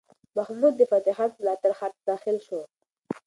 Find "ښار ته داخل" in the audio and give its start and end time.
1.79-2.37